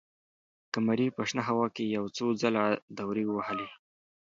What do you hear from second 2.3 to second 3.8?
ځله دورې ووهلې.